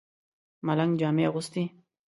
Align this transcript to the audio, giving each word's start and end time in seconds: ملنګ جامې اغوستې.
ملنګ 0.65 0.91
جامې 0.99 1.23
اغوستې. 1.27 1.63